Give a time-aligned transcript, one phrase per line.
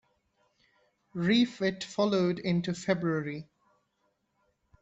[1.13, 3.47] Refit followed into February.